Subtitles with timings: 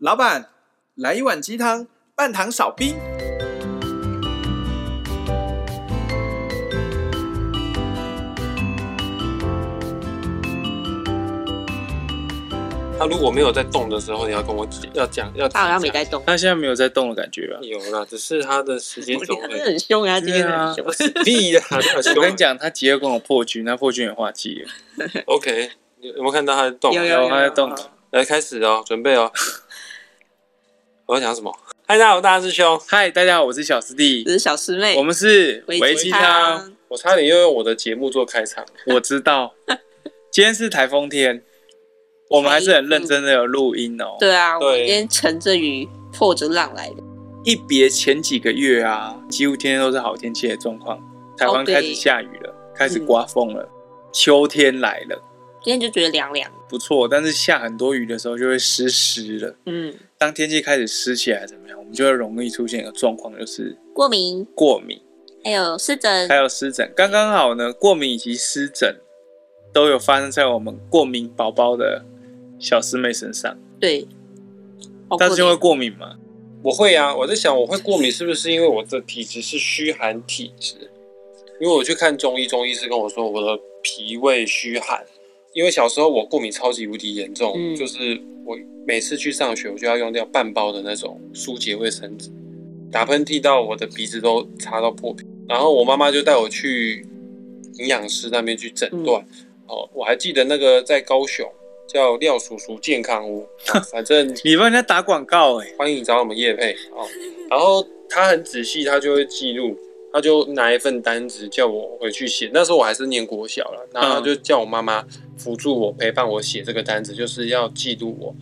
[0.00, 0.48] 老板，
[0.94, 2.96] 来一碗鸡汤，半糖少冰。
[12.98, 16.22] 他如果没有在动的时候，你要跟我讲，要讲，要他好像没在动。
[16.26, 17.58] 他现在没有在动的感觉吧？
[17.60, 20.86] 有啦，只是他的时间轴很凶啊，今天很凶。
[21.22, 21.62] 屁呀！
[22.16, 24.70] 我跟你讲，他急着跟我破军，那破军也化气了。
[25.26, 25.70] OK，
[26.00, 26.90] 有没有看到他在动？
[26.94, 27.70] 有有有，他在动。
[28.12, 29.30] 来开始哦，准备哦。
[31.10, 31.52] 我要讲什么？
[31.88, 32.80] 嗨，大家好，我大师兄。
[32.86, 34.96] 嗨，大家好，我是小师弟，我是小师妹。
[34.96, 36.72] 我们是维鸡汤。
[36.86, 38.64] 我差点又用我的节目做开场。
[38.86, 39.52] 我知道，
[40.30, 41.42] 今天是台风天。
[42.28, 44.18] 我们还是很认真的有录音哦。
[44.20, 47.02] 对啊，我今天乘着雨破着浪来的。
[47.42, 50.96] 一别前几个月啊，几乎天天都是好天气的状况。
[51.36, 53.68] 台湾开始下雨了，开始刮风了，
[54.12, 55.20] 秋天来了。
[55.60, 57.08] 今天就觉得凉凉，不错。
[57.08, 59.56] 但是下很多雨的时候就会湿湿的。
[59.66, 61.76] 嗯，当天气开始湿起来怎么样？
[61.76, 65.00] 我们就会容易出现一个状况，就是过敏、过敏，
[65.44, 66.92] 还有湿疹，还有湿疹。
[66.94, 68.96] 刚刚好呢，过敏以及湿疹
[69.72, 72.04] 都有发生在我们过敏宝宝的
[72.60, 74.06] 小师妹身上，对，
[75.18, 76.16] 但是就会过敏吗？
[76.62, 80.74] 我会啊，我在想我会过敏是不是因为我的体质是虚寒体质？
[81.60, 85.04] 因为我去看中医，中医是跟我说我的脾胃虚寒。
[85.54, 88.56] 因为小时候我过敏超级无敌严重，嗯、就是我
[88.86, 92.30] 每次去上学，我就要用掉半包的那种舒洁卫生纸，
[92.90, 95.24] 打喷嚏到我的鼻子都擦到破皮。
[95.48, 97.06] 然后我妈妈就带我去
[97.74, 99.20] 营养师那边去诊断。
[99.30, 101.50] 嗯、哦，我还记得那个在高雄。
[101.92, 103.44] 叫廖叔叔健康屋，
[103.90, 107.04] 反正你帮人家打广告哎，欢迎找我们叶佩哦。
[107.50, 109.76] 然后他很仔细，他就会记录，
[110.12, 112.50] 他就拿一份单子叫我回去写。
[112.52, 118.34] 那时候我还是念国小了，然后他就叫我妈妈辅助我陪伴我写这个单子，就是要记录我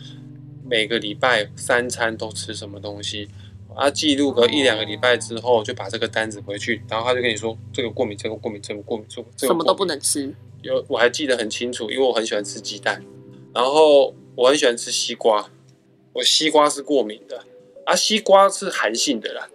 [0.69, 3.29] 每个礼拜三餐都吃什么东西。
[3.75, 10.35] 啊，记录个一两个礼拜之后，就把这个单子回去，然后他就跟你说这个过敏，这个过敏，这个过敏，这个什么都不能吃。
[10.63, 13.01] 有我还记得很清楚，因为我很喜欢吃鸡蛋。
[13.55, 15.49] 然后我很喜欢吃西瓜，
[16.13, 17.45] 我西瓜是过敏的
[17.85, 19.49] 啊，西瓜是寒性的啦，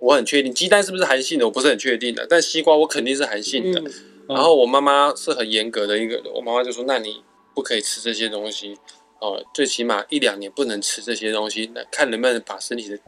[0.00, 0.52] 我很确定。
[0.52, 3.80] 鸡蛋是不是寒性的，我不是很确定的，但西瓜我肯定是寒性的。
[3.80, 3.92] 嗯、
[4.28, 7.22] 然后我妈妈是很严格的一个，我妈妈就说：“那你
[7.54, 8.76] 不可以吃这些东西
[9.20, 12.98] 哦，最起码一两年不能吃这些东西，那看能不能把身体的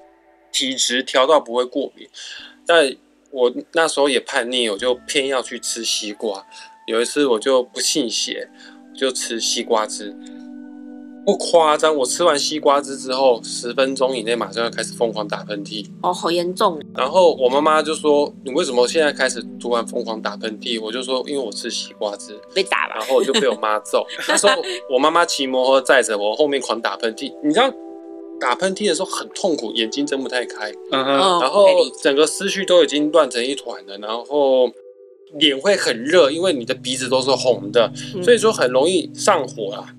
[0.53, 2.09] 体质调到不会过敏。”
[2.67, 2.95] 但
[3.31, 6.47] 我那时候也叛逆，我就偏要去吃西瓜。
[6.87, 8.49] 有一次我就不信邪。
[8.93, 10.15] 就吃西瓜汁，
[11.25, 11.95] 不夸张。
[11.95, 15.87] 我吃完西瓜汁之后，十分钟以内马上要开始疯狂打喷嚏。
[16.03, 16.81] 哦，好严重。
[16.97, 24.07] 然后我妈妈就说：“你为什么现在开始突然疯狂打喷嚏？”我就说：“因为我吃西瓜汁被打了。”然后我就被我妈揍。
[24.29, 24.55] 那时候
[24.93, 27.71] 我妈妈骑摩托载着我后面狂打喷嚏，你知道
[28.41, 30.73] 打喷嚏的时候很痛苦，眼睛睁不太开。
[30.91, 31.41] 嗯哼。
[31.41, 31.69] 然后
[32.03, 34.71] 整个思绪都已经乱成一团了，然后。
[35.39, 37.89] 脸会很热，因为你的鼻子都是红的，
[38.21, 39.95] 所以说很容易上火啊。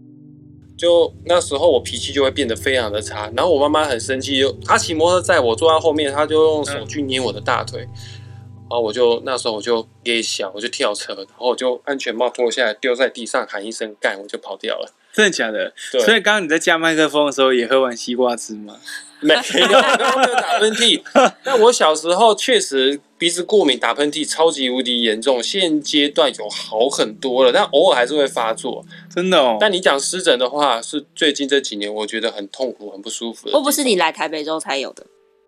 [0.81, 14.91] 就那时候我脾气就会变得非常的差，然后我妈妈很生气，就她骑摩托在我坐在后面，她就用手去捏我的大腿，然后我就那时候我就给小，我就跳车，然后我就安全帽脱下来丢在地上，喊一声干，我就跑掉了。
[15.13, 15.71] 真的假的？
[16.03, 18.77] 所以刚刚你在加麦克风的时候也喝完西瓜汁吗？
[19.21, 21.01] 没有，没有打喷嚏。
[21.43, 25.41] 但我小时候确实鼻子过敏，打喷嚏超级无敌严重。
[25.41, 28.83] 现阶段有好很多了，但偶尔还是会发作。
[29.13, 29.57] 真的哦。
[29.59, 33.53] 但你讲湿疹的话，是最近这几年我觉得很痛苦、很不舒服的。
[33.53, 35.05] 会不是你来台北之后才有的？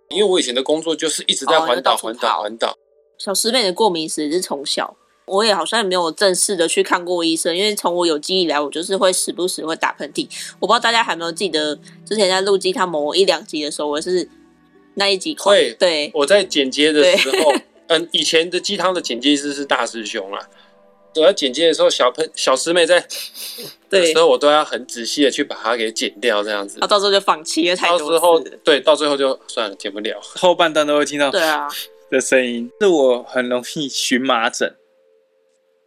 [0.09, 2.77] 因为我以前的工作就是一直在环岛、环岛、环岛。
[3.17, 4.95] 小师妹的过敏史是从小。
[5.25, 10.27] 我也好像也没有正式的去看过医生，因为从我有记忆以来，我就是会时不时会打喷嚏。
[10.59, 14.27] 我不知道大家还没有记得之前在录鸡汤某一两集的时候，我是
[14.95, 17.53] 那一集会对我在剪接的时候，
[17.87, 20.39] 嗯，以前的鸡汤的剪接师是大师兄啊。
[21.15, 22.99] 我在剪接的时候，小喷小师妹在
[23.87, 26.79] 对的时候，我都要很仔细的去把它给剪掉，这样子。
[26.81, 30.19] 啊到时候就放弃了太多，到时候对，到最后就算了，剪不了。
[30.21, 31.67] 后半段都会听到对啊
[32.09, 34.75] 的声音，是我很容易荨麻疹。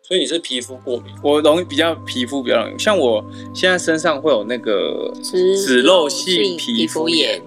[0.06, 1.12] 所以你是皮肤过敏？
[1.20, 7.42] 我容易比较皮肤比较容易，像我现在身上会有那个脂漏性皮肤炎，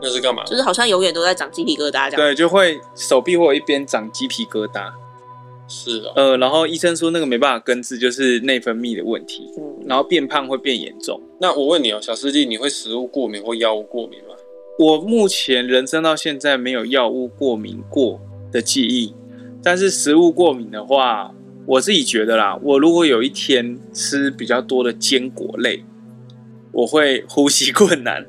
[0.00, 0.44] 那是干嘛？
[0.44, 2.16] 就是好像永远都在长鸡皮疙瘩这样。
[2.16, 4.92] 对，就会手臂或一边长鸡皮疙瘩。
[5.66, 6.12] 是的。
[6.14, 9.50] 呃，然后医生说那个没办法根治，就是内分泌的问题。
[9.58, 9.84] 嗯。
[9.84, 11.20] 然后变胖会变严重。
[11.40, 14.36] 那我问你哦，小师弟，你会食物过敏或药物过敏吗？
[14.78, 18.20] 我目前人生到现在没有药物过敏过
[18.52, 19.12] 的记忆，
[19.64, 21.34] 但是食物过敏的话。
[21.66, 25.82] 我自己觉得啦，我如果有一天吃比较多的坚果类，
[26.72, 28.26] 我会呼吸 困难。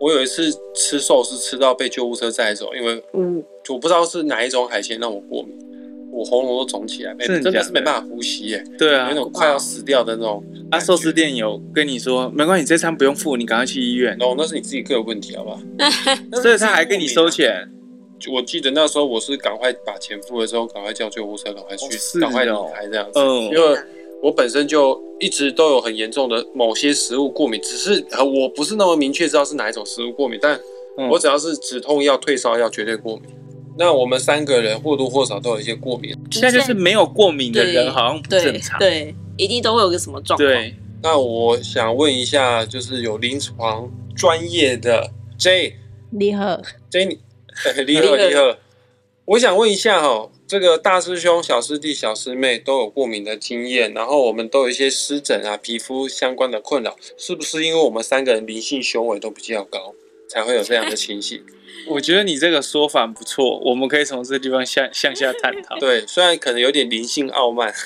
[0.00, 5.56] 我有一次吃寿司吃到被救护车载走，因为嗯，我不知道是哪一种海鲜让我过敏，
[6.10, 10.44] 我喉咙都肿起来，没真的真的是没办法呼吸耶，对啊有那，种快要死掉的那种。
[10.72, 15.60] 啊，寿司店有跟你说没关系，这餐不用付，你赶快去医院，哦，那是你自己个人问题，好不好？
[16.42, 17.70] 所以他还跟你收钱。
[18.30, 23.18] 我记得那时候我是赶快把钱付了之后，赶快叫救护车，赶快去，赶、快离哦开这样子。
[23.18, 23.78] 嗯因为
[24.22, 30.58] 我本身就一直都有很严重的某些食物过敏，只是呃我不是那么明确知道是哪一种食物过敏，但
[30.98, 33.30] 嗯我只要是止痛药、退烧药绝对过敏。
[33.76, 36.14] 那我们三个人或多或少都有一些过敏。
[36.30, 38.78] 现在就是没有过敏的人好像不正对常。
[38.78, 40.46] 对，一定都会有个什么状况。
[40.46, 45.74] 对，那我想问一下，就是有临床专业的 J
[46.10, 46.60] 你好
[46.90, 47.18] ，J
[47.86, 48.56] 你，好，你好，
[49.24, 59.94] 我想问一下哈，这个大师兄、小师弟、小师妹都有过敏的经验，然后我们都有一些湿疹啊、皮肤相关的困扰，是不是因为我们三个人灵性修为都比较高，
[60.28, 61.44] 才会有这样的情形？
[61.88, 65.78] 我觉得你这个说法不错，我们可以从这个地方向向下探讨。
[65.78, 67.74] 对，虽然可能有点灵性傲慢。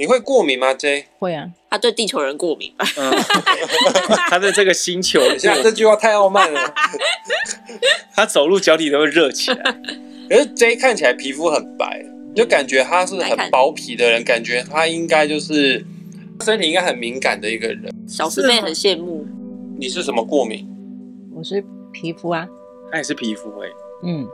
[0.00, 1.04] 你会过敏吗，J？
[1.18, 2.86] 会啊，他对地球人过敏吧？
[2.96, 3.12] 嗯，
[4.30, 6.74] 他对这个星球，等一下，这句话太傲慢了。
[8.16, 9.62] 他走路脚底都会热起来。
[10.30, 12.02] 可是 J 看起来皮肤很白，
[12.34, 15.84] 就感觉他是很薄皮的人，感觉他应该就是
[16.40, 17.92] 身体应该很敏感的一个人。
[18.08, 19.26] 小师妹很羡慕。
[19.78, 20.66] 你是什么过敏？
[21.34, 21.62] 我是
[21.92, 22.48] 皮肤啊，
[22.90, 23.68] 他也是皮肤哎、
[24.04, 24.26] 嗯，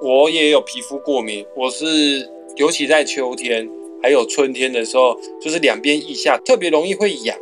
[0.00, 2.26] 我也有皮肤过敏，我是
[2.56, 3.68] 尤其在秋天
[4.04, 7.34] 还有春天的时候，就是两边腋下特别容易会痒。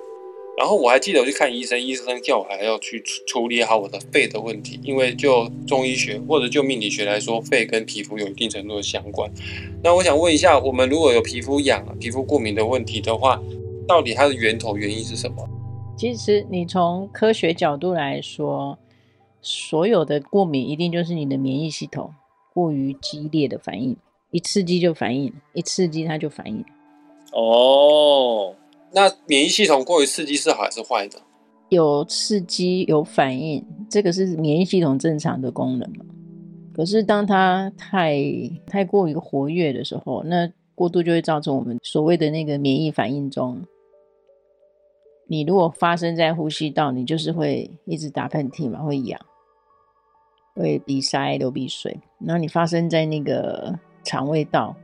[0.57, 9.29] 然后我还记得我去看医生，医生叫我还要去处理好我的肺的问题，因为就中医学或者就命理学来说，肺跟皮肤有一定程度的相关。
[9.83, 13.43] 那我想问一下，我们如果有皮肤痒、皮肤过敏的问题的话，
[13.89, 15.49] 到底它的源头原因是什么？
[15.97, 18.79] 其实你从科学角度来说，
[19.41, 22.15] 所有的过敏一定就是你的免疫系统
[22.55, 23.97] 过于激烈的反应，
[24.33, 26.65] 一刺激就反应，一刺激它就反应。
[27.33, 28.55] 哦，
[28.93, 31.19] 那免疫系统过于刺激是好还是坏的？
[31.69, 36.05] 有刺激有反应，这个是免疫系统正常的功能嘛。
[36.75, 38.21] 可是当它太
[38.67, 43.63] 太过于活跃的时候，那过度就会造成我们所谓的那个免疫反应中。
[45.29, 49.19] 你如果发生在呼吸道，你就是会一直打喷嚏嘛，会痒，
[50.55, 51.99] 会鼻塞、流鼻水。
[52.21, 54.75] 然后你发生在那个肠胃道，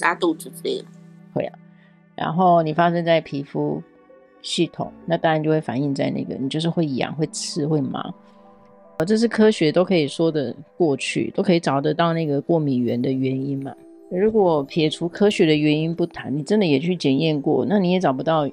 [0.00, 0.84] 拉肚子之类的。
[1.32, 1.58] 会啊。
[2.14, 3.82] 然后你发生在皮肤
[4.42, 8.12] 系统，那当然就会反映在那个，你就是会痒、会刺、会麻。
[9.06, 13.72] 这是科学都可以说的过去，都可以找得到那个过敏源的原因嘛。
[14.10, 18.48] 如果撇除科学的原因不谈，你真的也去检验过，那你也找不到，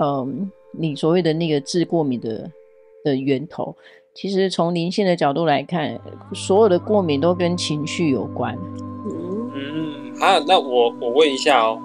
[0.00, 2.48] 嗯，你所谓的那个治过敏的
[3.02, 3.74] 的源头。
[4.14, 5.98] 其实从灵性的角度来看，
[6.32, 8.56] 所有的过敏都跟情绪有关。
[10.20, 11.80] 啊，那我我问一下哦，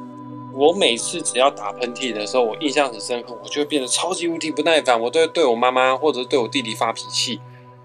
[0.53, 7.39] 我每次只要打喷嚏的时候，我印象很深刻，我就会变得超级无敌不耐烦，我都会对我妈妈或者对我弟弟发脾气。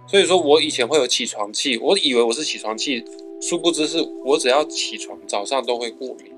[0.06, 3.04] 所以说我以前会有起床气，我以为我是起床气，
[3.42, 6.32] 殊不知是我只要起床早上都会过敏，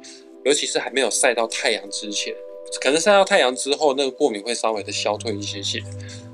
[0.45, 2.35] 尤其是还没有晒到太阳之前，
[2.81, 5.81] 可能晒到太阳之后，那个过敏会稍微的消退一些些。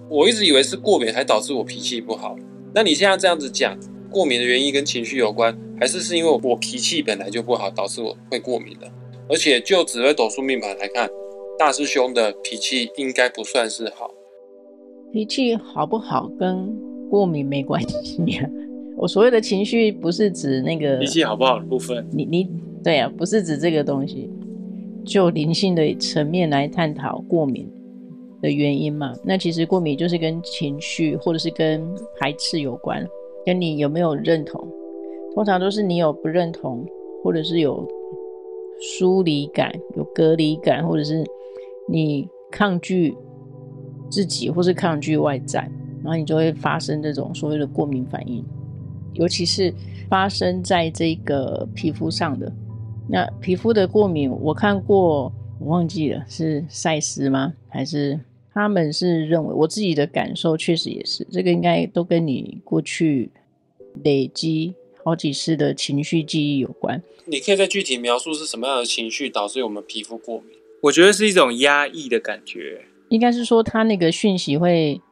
[0.09, 2.35] 我一直以为是过敏才导致我脾气不好，
[2.75, 3.79] 那你现在这样子讲，
[4.11, 8.91] 过敏的原因跟情绪有关，还是是因为我脾气本来就不好，导致我会过敏的？
[9.29, 11.09] 而且就紫微斗数命盘来看，
[11.59, 14.11] 大师兄的脾气应该不算是好。
[15.13, 16.73] 脾气好不好跟
[17.11, 18.49] 过敏没关系啊。
[18.97, 22.07] 我所谓的情绪不是指那个脾气好不好的部分。
[22.13, 22.49] 你你
[22.83, 24.31] 对啊，不是指这个东西。
[25.05, 27.71] 就灵性的层面来探讨过敏
[28.43, 29.15] 的原因嘛。
[29.25, 31.81] 那其实过敏就是跟情绪或者是跟
[32.19, 33.07] 排斥有关，
[33.47, 34.69] 跟你有没有认同。
[35.35, 36.85] 通常都是你有不认同，
[37.23, 37.87] 或者是有
[38.81, 41.25] 疏离感、有隔离感，或者是
[41.89, 43.17] 你抗拒
[44.11, 45.61] 自己，或是抗拒外在，
[46.03, 48.45] 然后你就会发生这种所谓的过敏反应，
[49.13, 49.73] 尤其是
[50.09, 52.53] 发生在这个皮肤上的。
[53.09, 57.53] 那皮肤的过敏，我看过，我忘记了是赛斯吗？
[57.69, 58.19] 还是
[58.57, 59.53] 他们是认为？
[59.53, 63.31] 我自己的感受确实也是，这个应该都跟你过去
[64.03, 67.03] 累积好几次的情绪记忆有关。
[67.27, 70.57] 你可以再具体描述是什么样的情绪导致我们皮肤过敏？
[70.81, 72.87] 我觉得是一种压抑的感觉。
[73.11, 75.03] 应该是说，他那个讯息会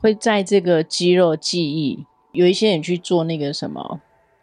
[0.00, 2.04] 会在这个肌肉记忆。
[2.32, 4.02] 有一些人去做那个什么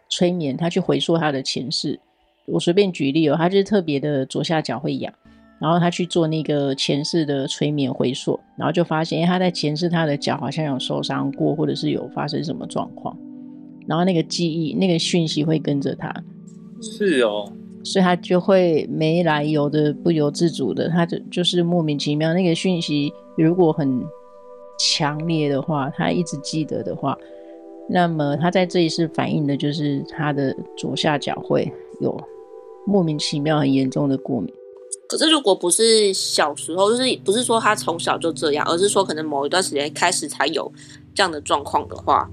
[0.10, 2.00] 催眠，他去回溯他的前世。
[2.46, 5.14] 我随便举例哦，他就是特别的左下角会痒，
[5.62, 13.16] 然后他去做那个前世的催眠回溯，然后就发现，哎，他在前世他的脚好像有受伤过，或者是有发生什么状况，
[13.88, 16.12] 然后那个记忆、那个讯息会跟着他。
[16.82, 17.48] 是哦，
[17.84, 22.34] 所以他就会没来由的、不由自主的，他就就是莫名其妙。
[22.34, 24.04] 那个讯息如果很
[24.80, 27.16] 强烈的话，他一直记得的话，
[27.88, 32.20] 那么他在这一世反映的就是他的左下角会有
[32.88, 34.52] 莫名其妙很严重的过敏。
[35.12, 40.72] 可是，如果不是小时候，就是不是说他从小就这样，而是说可能某一段时间开始才有
[41.14, 42.30] 这样的状况的话，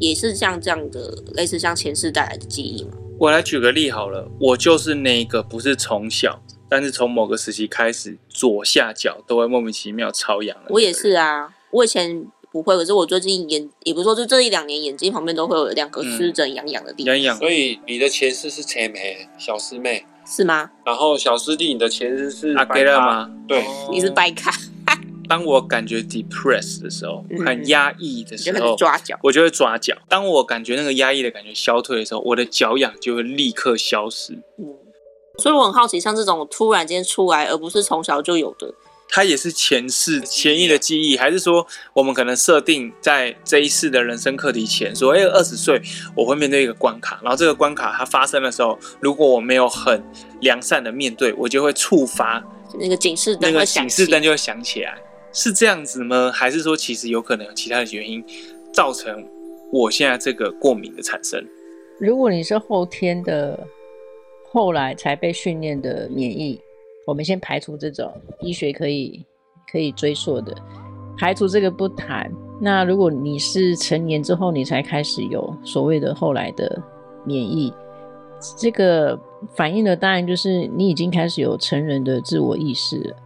[0.00, 2.90] 也是像这样的类似像前世带来的记忆吗？
[3.18, 10.56] 我来举个例好了，我就是那个不是从小，但是从某个时期开始，左下角都会莫名其妙超痒。
[10.70, 17.14] 我也是啊，我以前不会，可是我最近眼也不是说就这一两年眼睛旁边都会有两个湿疹痒痒的地方。
[17.14, 17.38] 痒痒。
[17.38, 20.04] 所以你的前世是前妹小师妹。
[20.30, 20.70] 是吗？
[20.86, 23.28] 然后小师弟，你的前世是阿给了吗？
[23.48, 24.52] 对，你是白卡。
[25.28, 29.96] 当我感觉 depressed 的时候，很压抑的时候，就抓脚，我就会抓脚。
[30.08, 34.34] 当我感觉那个压抑的感觉消退的时候，我的脚痒就会立刻消失。
[34.58, 34.76] 嗯，
[35.38, 38.72] 所以我很好奇，像这种突然间出来，而不是从小就有的。
[39.10, 45.82] 它也是前世前意的记忆，还是说我们可能设定在这一世的人生课题前，说，哎，二十岁
[46.14, 50.00] 我会面对一个关卡，然后这个关卡它发生的时候，如果我没有很
[50.40, 52.42] 良善的面对，我就会触发
[52.78, 54.96] 那个警示灯，那个警示灯就会响起来，
[55.32, 56.30] 是这样子吗？
[56.32, 58.24] 还是说其实有可能有其他的原因
[58.72, 59.26] 造成
[59.72, 61.44] 我现在这个过敏的产生？
[61.98, 63.66] 如果你是后天的，
[64.52, 66.60] 后来才被训练的免疫。
[67.10, 69.26] 我们先排除这种医学可以
[69.68, 70.54] 可以追溯的，
[71.18, 72.30] 排除这个不谈。
[72.60, 76.80] 那如果你是成年之后，你才开始有所谓的后来的
[77.26, 77.72] 免疫，
[78.56, 79.18] 这个
[79.56, 83.16] 反映的当然就是你已经开始有成人的自我意识了。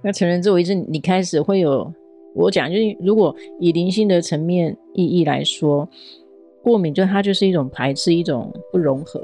[0.00, 1.92] 那成人自我意识，你开始会有，
[2.34, 5.86] 我讲就是，如果以灵性的层面意义来说，
[6.62, 9.22] 过敏就它就是一种排斥，一种不融合。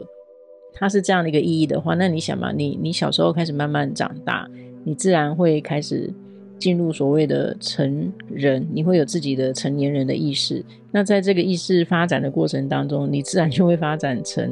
[0.75, 4.49] 它是这样的一个意义的话，那你想嘛，你你小时候开始慢慢长大，
[4.85, 6.13] 你自然会开始
[6.59, 10.65] 进入所谓的成人，你会有自己的成年人的意识。
[10.91, 14.51] 那在这个意识发展的过程当中，你自然就会发展成，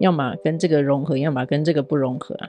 [0.00, 2.48] 要么跟这个融合，要么跟这个不融合啊。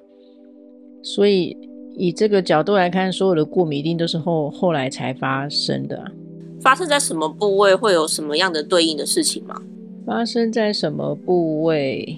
[1.04, 1.58] 所以
[1.96, 6.12] 以这个角度来看，所有的过敏一定都是后后来才发生的啊。
[6.60, 9.62] 发生在什么部位会有什么样的对应的事情吗？
[10.06, 12.18] 发生在什么部位？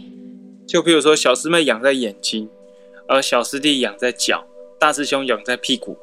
[0.69, 2.47] 就比如说，小师妹痒在眼睛，
[3.07, 4.45] 而小师弟痒在脚，
[4.77, 5.97] 大师兄痒在屁股。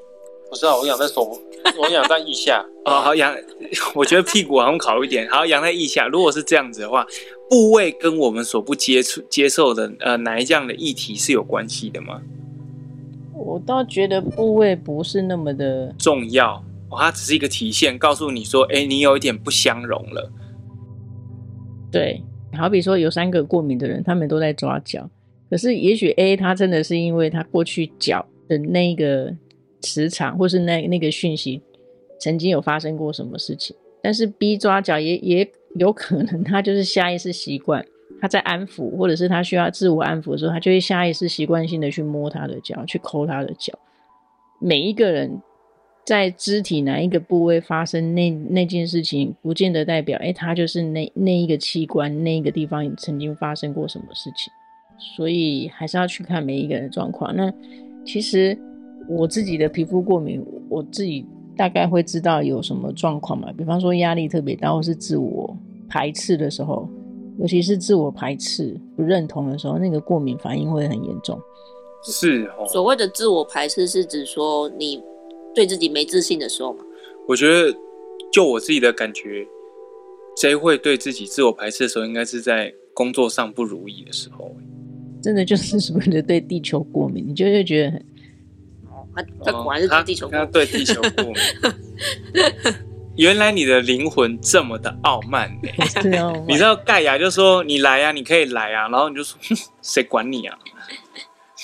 [0.51, 1.41] 不是啊，我痒在手，
[1.79, 2.67] 我痒在腋下。
[2.85, 3.33] 哦，好痒，
[3.95, 5.29] 我觉得屁股好像好一点。
[5.29, 6.09] 好，痒在腋下。
[6.09, 7.07] 如果是这样子的话，
[7.49, 12.21] 部位跟我们所不接触、接受的呃哪一样的议题是有关系的吗？
[13.35, 16.55] 我倒觉得部位不是那么的重要，
[16.91, 20.33] 哦，它只是一个体现，告诉你说，哎，你有一点不相容了。
[21.93, 22.21] 对。
[22.57, 25.09] 好比说有三个过敏的人，他们都在抓脚，
[25.51, 29.33] 可是也许 A 他真的是因为他过去脚的那个
[29.81, 31.63] 磁场，或是那那个讯息
[32.19, 37.85] 曾经有发生过什么事情，但是 B 抓脚也也有可能他就是下意识习惯，
[38.21, 43.73] 他在安抚或者是他需要自我安抚的时候，他就会下意识习惯性的去摸他的脚，去抠他的脚，
[44.59, 45.41] 每一个人。
[46.07, 54.53] 在肢体哪一个部位发生那那件事情，不见得代表，哎，它就是那那一个器官那一个地方曾经发生过什么事情，
[55.17, 57.35] 所以还是要去看每一个人的状况。
[57.35, 57.53] 那
[58.05, 58.57] 其实
[59.09, 63.53] 我自己的皮肤过敏，我自己大概会知道有什么状况嘛。
[63.59, 65.57] 比方说压力特别大，或是自我
[65.89, 66.89] 排斥的时候，
[67.41, 71.37] 尤其是自我排斥不认同的时候，那个过敏反应会很严重。
[72.05, 72.65] 是哦。
[72.69, 75.03] 所谓的自我排斥是指说你。
[75.57, 76.85] 对自己没自信的时候嘛，
[77.27, 77.75] 我觉得
[78.31, 79.47] 就我自己的感觉，
[80.37, 84.55] 谁会对自己自我排斥的时候，应该是在工作上不如意的时候。
[85.23, 88.01] 真的就是 所谓的对地球过敏，你就会觉得很……
[88.91, 89.09] 哦，
[89.43, 91.35] 他果然是对地球过敏，他对地球过敏。
[93.17, 95.51] 原来你的灵魂这么的傲慢
[96.05, 96.45] 呢？
[96.47, 100.59] 你知道盖亚就说：“你来呀、啊，你可以来啊。”然后你就说：“哼，谁管你啊？”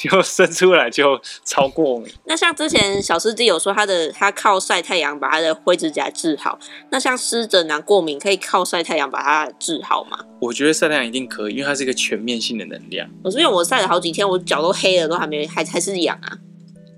[0.09, 2.13] 就生出来就超过敏。
[2.25, 6.59] 那像之前小师弟有说，他的他靠晒太阳把他的灰指甲治好。
[6.91, 10.19] 那像湿疹啊过敏，可以靠晒太阳把它治好吗？
[10.41, 13.09] 我觉得晒太阳一定可以，因为它是一个全面性的能量。
[13.23, 16.39] 我是因为我晒了好几天，我脚都黑了，都还没还还是痒啊。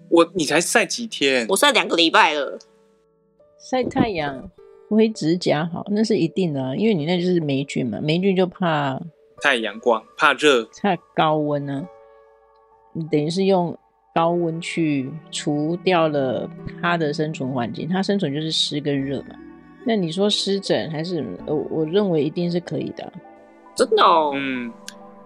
[0.09, 1.47] 我你才晒几天？
[1.49, 2.59] 我晒两个礼拜了。
[3.59, 4.51] 晒太阳
[4.89, 9.01] 灰指甲好，那是一定的啊，因为你那就是霉菌嘛，霉菌就怕
[9.43, 11.94] 太阳光，怕热，怕高温呢、啊。
[12.95, 13.77] 你等于是用
[14.15, 16.49] 高温去除掉了
[16.81, 19.35] 它的生存环境，它生存就是湿跟热嘛。
[19.85, 23.13] 那你说湿疹还是我我认为一定是可以的，
[23.77, 24.33] 真的哦。
[24.35, 24.73] 嗯，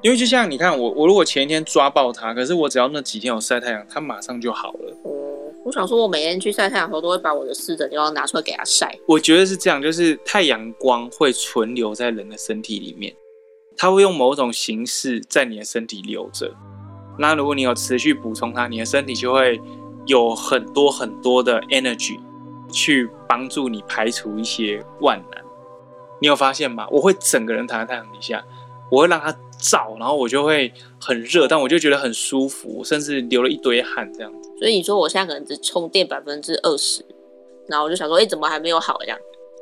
[0.03, 4.97] 因为就像你看我，我如果前一天抓爆它，可是我只要那几天有晒太阳，它马上就好了。
[5.05, 5.13] 哦，
[5.65, 8.93] 我想说，我每天去晒太阳的时候，都会把我的湿疹要拿出来给它晒。
[9.07, 13.15] 我觉得是这样，就是太阳光会存留在人的身体里面，
[13.77, 16.53] 它会用某种形式在你的身体留着。
[17.19, 19.61] 那如果你有持续补充它，你的身体就会
[20.07, 22.19] 有很多很多的 energy。
[22.71, 25.43] 去帮助你排除一些万难，
[26.21, 26.87] 你有发现吗？
[26.91, 28.45] 我会整个人躺在太阳底下，
[28.91, 30.71] 我会让它照，然后我就会
[31.01, 34.51] 很热，但我就觉得很舒服，甚至流了一堆汗这样子。
[34.59, 37.03] 所以你说我现在可能只充电百分之二十，
[37.69, 39.19] 然后我就想说，哎，怎么还没有好这样？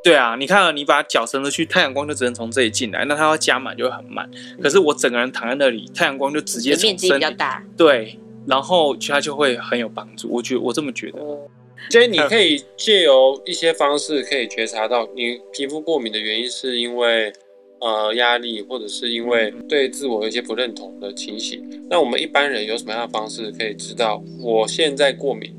[0.06, 4.30] 对啊，你看，你把脚伸出去，太阳光就只能从这里进来，那它要加满就会很慢。
[4.62, 10.28] 可是我整个人躺在那里，太阳光就直接从面积比较大，对，然后它就会很有帮助。
[10.30, 11.18] 我觉得我这么觉得。
[11.20, 11.48] 嗯
[11.90, 17.32] 所以你可以借由一些方式，可以觉察到你皮肤过敏的原因，是因为
[17.80, 21.62] 呃压力，或者是因为对自我有一些不认同的情形。
[21.90, 25.54] 那我们一般人有什么样的方式可以知道我现在过敏，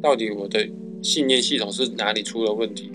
[0.00, 0.66] 到底我的
[1.02, 2.90] 信念系统是哪里出了问题，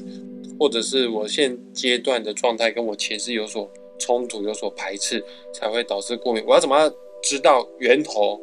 [0.64, 5.22] 或者是我现阶段的状态跟我前世有所冲突、有所排斥，
[5.54, 6.42] 才会导致过敏？
[6.48, 6.90] 我要怎么
[7.22, 8.40] 知道源头？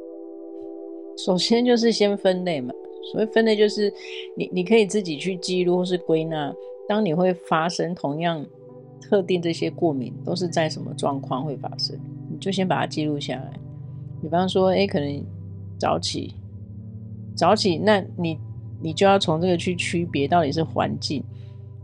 [1.17, 2.75] 首先就是先分类嘛。
[3.11, 3.91] 所谓分类，就是
[4.37, 6.55] 你你可以自己去记录或是归纳，
[6.87, 8.45] 当你会发生同样
[9.00, 11.99] 特定这些过敏，都是在什么状况会发生，
[12.31, 13.50] 你就先把它记录下来。
[14.21, 15.25] 比方说，哎，可能
[15.79, 16.35] 早起，
[17.35, 18.39] 早起，那你
[18.83, 21.25] 你就要从这个去区别到底是环境，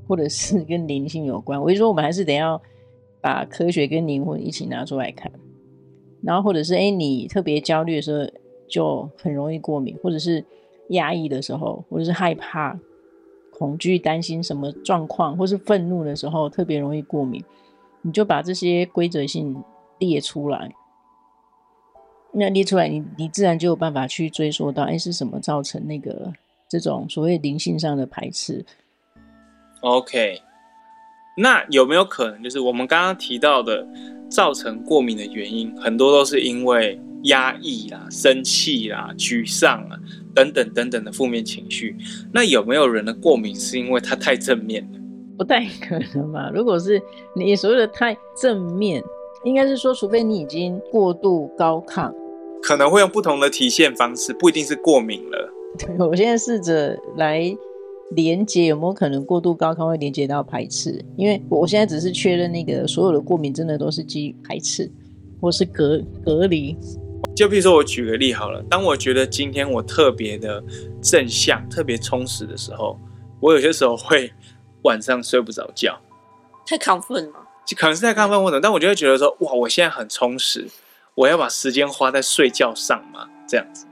[0.06, 1.60] 或者是 跟灵性有关。
[1.60, 2.60] 我就说，我们还是得要
[3.20, 5.30] 把科学跟灵魂一起拿出来看。
[6.22, 8.30] 然后，或者是哎，你特别焦虑的时候，
[8.68, 10.44] 就很容易过敏，或者是。
[10.90, 12.78] 压抑的时候，或者是害怕、
[13.58, 17.42] 恐惧、担心什么状况，或是愤怒的时候，特别容易过敏。
[18.02, 19.60] 你就把这些规则性
[19.98, 20.72] 列出来，
[22.32, 26.32] 那列出来你，你你自然就有办法去追溯到，哎，是什么造成那个
[26.68, 28.64] 这种所谓灵性上的排斥
[29.80, 30.40] ？OK，
[31.36, 33.86] 那有没有可能，就是我们刚刚提到的
[34.28, 39.98] 造成过敏的原因，很多都是因为压抑啦、生气啦、沮丧啊。
[40.34, 41.96] 等等等等的负面情绪，
[42.30, 44.98] 那有没有人的过敏是因为他太正面了？
[45.38, 46.50] 不太可能吧？
[46.52, 47.00] 如果是
[47.34, 49.02] 你所谓的太正面，
[49.44, 52.12] 应该是说，除非你已经过度高亢，
[52.62, 55.50] 可能会用不同的体现方式，不一定是过敏了。
[55.78, 57.40] 对，我现在试着来
[58.12, 64.90] 连接有没有可能过度高亢会连接到排斥，因为我现在只是确认那个所有的过敏真的都是基于排斥
[65.40, 66.76] 或是隔隔离。
[67.34, 68.62] 就比如说，我举个例好了。
[68.70, 70.62] 当我觉得今天我特别的
[71.02, 72.98] 正向、特别充实的时候，
[73.40, 74.32] 我有些时候会
[74.82, 75.98] 晚上睡不着觉，
[76.66, 77.34] 太亢奋了。
[77.66, 80.66] 就可能是太亢奋或者，但我就会觉得说，哇，我现在很充实，
[81.14, 83.84] 我要把时间花在睡觉上嘛，这样子。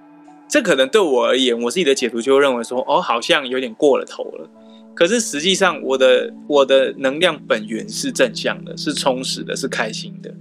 [0.49, 4.49] 这可能对我而言，我自己的解读就会认为说，哦，好像有点过了头了。
[4.95, 10.35] 可是实际上，我的我的能量本源是正向的，是充实的，是开心的。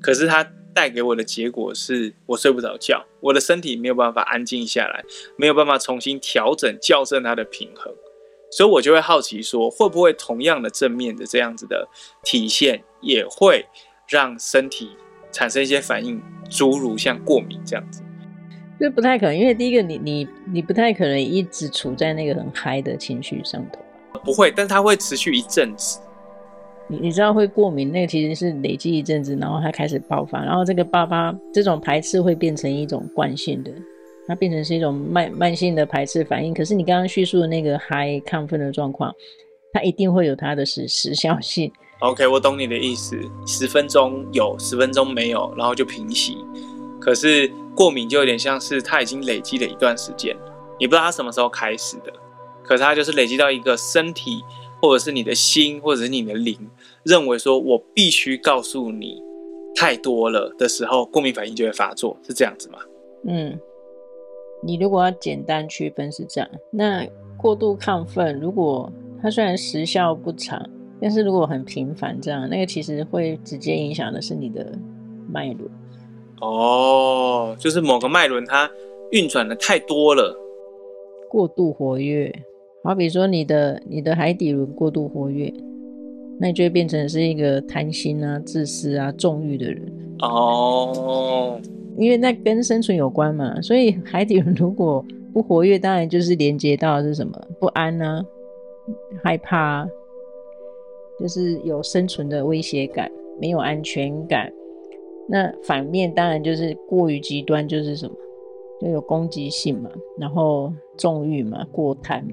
[0.00, 0.46] 可是它。
[0.74, 5.04] 带给我的结果是我睡不着觉，我的身体没有办法安静下来，
[5.36, 7.94] 没有办法重新调整校正它的平衡，
[8.50, 11.88] 所以我就会好奇说，会不会同样的正面的这样子的
[12.24, 13.64] 体现，也会
[14.08, 14.90] 让身体
[15.30, 18.02] 产生一些反应，诸如像过敏这样子？
[18.78, 23.80] 这不太可能，因为第一个你，你你你不太可能一直处在那个很嗨的情绪上头，
[24.24, 26.00] 不会，但它会持续一阵子。
[26.86, 33.70] 你你知道会过敏，那个其实是累积一阵子，然后它开始爆发，然后这个爆发这种排斥会变成一种惯性的，
[34.26, 36.52] 它变成是一种慢慢性的排斥反应。
[36.52, 39.10] 可是你刚刚叙述的那个嗨亢奋的状况，
[39.72, 41.72] 它一定会有它的时时效性。
[42.00, 46.36] OK，我懂你的意思，十分钟有，十分钟没有，然后就平息。
[47.00, 50.36] 可是过敏就有点像是它已经累积了一段时间，
[50.78, 52.12] 你不知道它什么时候开始的，
[52.62, 54.42] 可是它就是累积到一个身体。
[54.82, 56.58] 或者是你的心，或者是你的灵，
[57.04, 59.16] 认为说我必须告诉你
[59.74, 62.78] 太多了的时候，过敏反应就会发作，是这样子吗？
[63.26, 63.58] 嗯，
[64.62, 67.02] 你如果要简单区分是这样，那
[67.38, 70.62] 过度亢奋，如果它虽然时效不长，
[71.00, 74.78] 但是如果很频繁这样，那个其实会直接影响的是你的
[75.32, 75.70] 脉轮。
[76.44, 78.70] 哦，就是某个脉轮它
[79.12, 80.36] 运转的太多了，
[81.30, 82.30] 过度活跃。
[82.82, 85.50] 好比说，你的你的海底轮过度活跃，
[86.38, 89.80] 那你就会变成是一个贪心啊、自私啊、纵欲的人。
[90.20, 91.58] 哦，
[91.96, 95.02] 因为那跟生存有关嘛，所以海底轮如果
[95.32, 98.22] 不活跃，当然就是连接到是什么不安啊、
[99.22, 99.86] 害怕啊，
[101.18, 104.52] 就是有生存的威胁感，没有安全感。
[105.28, 108.14] 那反面当然就是过于极端，就是什么
[108.80, 112.32] 就有攻击性嘛，然后纵欲嘛，过贪嘛。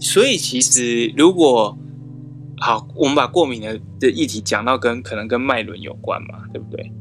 [0.00, 1.76] 所以其实如果
[2.58, 6.92] 好，我们把过敏的的议题讲到跟可能跟脉轮有关嘛，对不对？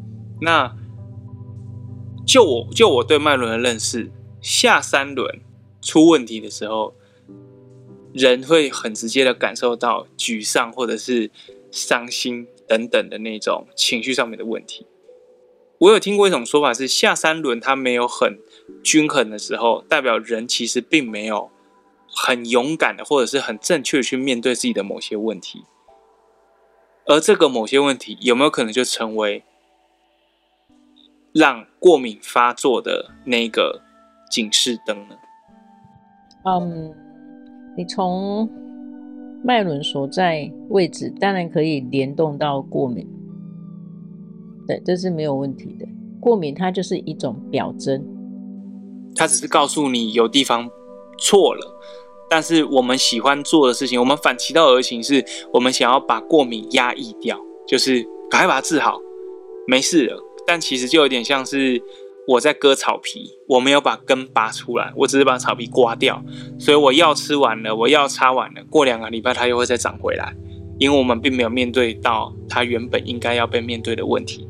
[0.41, 0.73] 那
[2.25, 4.09] 就我就我对脉轮的认识，
[4.41, 5.39] 下三轮
[5.81, 6.93] 出问题的时候，
[8.13, 11.29] 人会很直接的感受到沮丧或者是
[11.71, 14.87] 伤心等等的那种情绪上面的问题。
[15.79, 18.39] 我有听过一种说法是，下三轮它没有很
[18.81, 21.49] 均衡的时候，代表人其实并没有。
[22.11, 25.63] 很勇敢的，或者是很正确的去面对自己的某些问题，
[27.05, 29.43] 而这个某些问题有没有可能就成为
[31.31, 33.83] 让过敏发作的那个
[34.31, 35.15] 警示灯呢？
[36.45, 36.95] 嗯，
[37.77, 38.49] 你从
[39.43, 43.07] 脉轮所在位置，当然可以联动到过敏，
[44.67, 45.87] 对，这是没有问题的。
[46.19, 48.05] 过敏它就是一种表征，
[49.15, 50.69] 它只是告诉你有地方
[51.17, 51.79] 错了。
[52.29, 58.99] 但是我们喜欢做的事情，我们反其道而行，是我们想要把过敏压抑掉，就是赶快把它治好，
[59.65, 60.21] 没事了。
[60.45, 61.81] 但其实就有点像是
[62.29, 66.23] 我在割草皮，我没有把根拔出来，我只是把草皮刮掉。
[66.59, 70.35] 所以我药吃完了，我药擦完了，过两个礼拜它又会再长回来，
[70.77, 74.47] 因为我们并没有面对到它原本应该要被面对的问题，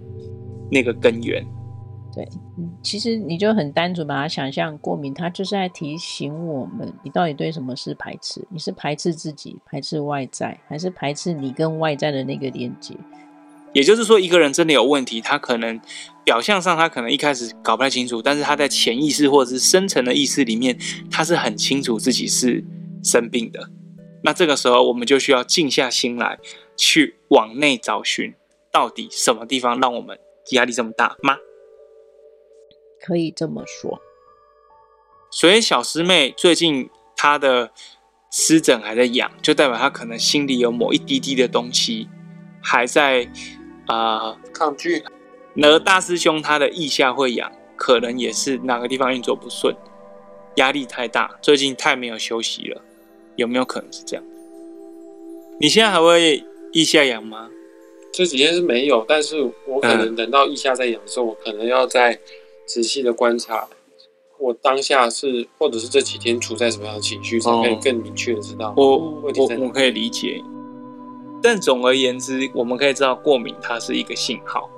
[0.69, 1.45] 那个根源。
[2.13, 2.27] 对，
[2.83, 8.45] 其实你就很单纯把它想象过敏，它就是在提醒我们，你到底对什么事排斥？
[8.49, 12.93] 你是排斥自己，排斥外在，还是排斥你跟外在的那个连接？
[13.73, 15.79] 也就是说，一个人真的有问题，他可能
[16.23, 20.77] 表象上他可能一开始搞不太清楚，但是他在潜意识或者是深层的意识里面，
[21.11, 22.63] 他是很清楚自己是
[23.03, 23.69] 生病的。
[24.23, 26.39] 那这个时候，我们就需要静下心来，
[26.75, 28.33] 去往内找寻，
[28.71, 30.19] 到底什么地方让我们
[30.51, 31.37] 压力这么大吗？
[33.01, 34.01] 可以这么说，
[35.31, 37.71] 所以小师妹最近她的
[38.29, 42.09] 湿疹还在痒，就代表她可能心里有某一滴滴的东西
[42.61, 43.31] 还在
[43.89, 45.03] 啊、呃、抗拒。
[45.61, 49.75] 而大师兄他的腋下会痒，可能也是哪个地方运作不顺，
[50.55, 52.81] 压力太大，最近太没有休息了，
[53.35, 54.23] 有没有可能是这样？
[55.59, 57.49] 你现在还会腋下痒吗？
[58.13, 62.17] 这几天是没有，但是我可能等到腋下再痒的时候，我可能要再。
[62.69, 63.67] 仔细的观察，
[64.37, 68.71] 我当下是或者是这几天处在什么样的情绪，才可以更明确的知道。
[68.77, 70.39] 我我我可以理解，
[71.41, 74.69] 但总而言之，我们可以知道过敏它是一个信号，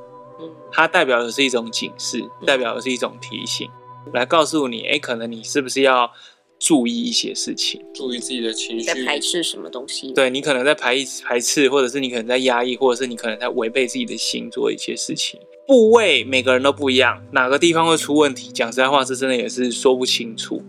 [0.71, 3.69] 它代表的是一种警示，代表的是一种提醒，
[4.13, 6.11] 来告诉你，哎，可能你是不是要
[6.59, 10.13] 注意一些事情，注意自己的情绪，在排斥什么东西？
[10.13, 15.39] 对，你可能在排排斥，或者是你可能在压抑，或者是你可能在违背自己的心做一些事情。
[15.67, 18.51] 部位每个人都不一样，哪个地方会出问题？
[18.51, 20.61] 讲实在话，这真的也是说不清楚。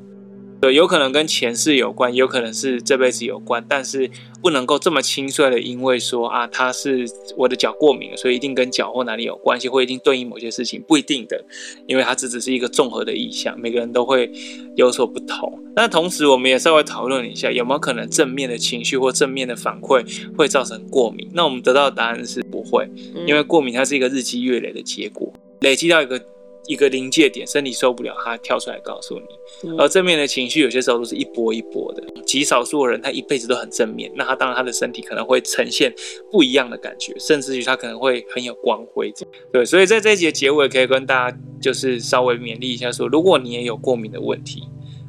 [0.62, 4.09] 对，有可能跟前世有关，有可能是这辈子有关，但是
[4.40, 7.05] 不能够这么轻率的，因为说啊，他是
[7.37, 11.44] 我的脚过敏，所以一定跟脚或哪里有关系，或一定对应某些事情，不一定的，
[11.88, 14.31] 因为它这只是一个综合的意向，每个人都会
[14.77, 15.53] 有所不同。
[15.75, 20.07] 那同时，我们也稍微讨论一下，有没有可能正面的情绪或正面的反馈
[20.38, 21.29] 会造成过敏？
[21.35, 22.88] 那我们得到的答案是不会，
[23.27, 26.25] 因为过敏它是一个日积月累的结果，累积到一个。
[26.66, 29.70] 一个临界点，身体受不了，他跳出来告诉你。
[29.79, 35.92] 而正面的情绪有些时候都是一波一波的，极少数的人他一辈子都很正面，那他当然他的身体可能会呈现
[36.31, 39.12] 不一样的感觉，甚至于他可能会很有光辉。
[39.53, 44.62] 对，所以在这一节结尾可以跟大家就是稍微勉励一下说，如果你也有过敏的问题，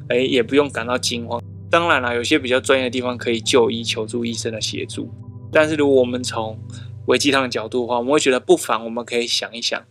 [0.08, 1.42] 哎，也不用感到惊慌。
[1.70, 5.08] 当然了，有些比较专业的地方可以就医求助医生的协助，
[5.52, 6.58] 但是如果我们从
[7.06, 9.82] 维鸡汤的角度的话，我们会觉得不妨我们可以想一想。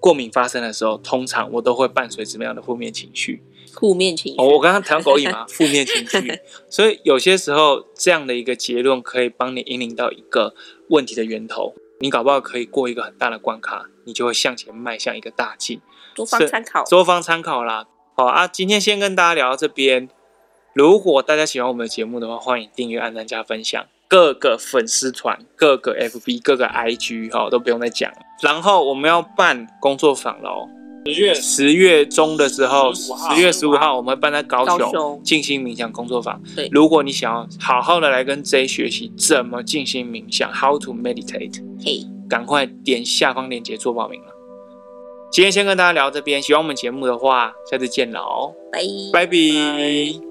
[0.00, 3.42] 过敏发生的时候，通常我都会伴随什么样的负面情绪？
[3.72, 4.40] 负面情绪。
[4.40, 6.40] 哦，我刚刚谈狗瘾嘛， 负面情绪。
[6.68, 10.54] 所以有些时候，这样的一个结论可以帮你引领到一个
[10.88, 11.74] 问题的源头。
[12.00, 15.80] 你搞不好可以过一个很大的关卡，你就会向前迈向一个大进。
[16.14, 17.86] 多方参考，多方参考啦。
[18.16, 20.08] 好啊，今天先跟大家聊到这边。
[20.72, 23.86] 如果大家喜欢我们的节目的话，欢迎订阅、按赞、加分享。
[24.10, 28.16] 各个粉丝团、各个 FB、各个 IG 哈，都不用再讲了。
[28.42, 30.68] 然后我们要办工作坊喽，
[31.06, 31.32] 十月。
[31.34, 33.96] 十月中的时候，十月十五号。
[33.96, 36.42] 我们会办在高雄静心冥想工作坊。
[36.56, 44.26] 对，如果你想要好好的来跟 J 学习怎么静心冥想，How to meditate，嘿，赶快点下方链接做报名了。
[45.30, 48.80] 今天先跟大家聊这边，喜欢我们节目的话，下次见了哦，拜
[49.12, 49.26] 拜。
[49.26, 50.29] 拜。